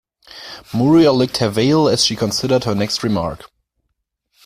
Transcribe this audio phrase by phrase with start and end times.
[0.73, 3.51] Muriel licked her veil as she considered her next remark.